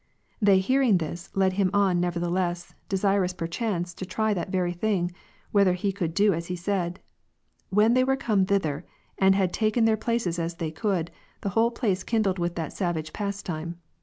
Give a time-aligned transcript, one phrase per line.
[0.41, 5.11] They hearing this, led him on neverthe less, desirous perchance to try that very thing,
[5.51, 6.99] whether he could do as he said.
[7.69, 8.83] When they were come thither,
[9.19, 11.11] and had taken their places as they could,
[11.41, 13.77] the whole place kindled with that savage pastime.